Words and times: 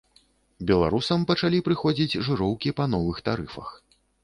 Беларусам 0.71 1.25
пачалі 1.33 1.59
прыходзіць 1.67 2.19
жыроўкі 2.29 2.75
па 2.83 2.89
новых 2.97 3.23
тарыфах. 3.31 3.73